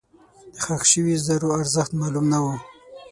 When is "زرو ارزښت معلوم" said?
1.25-2.25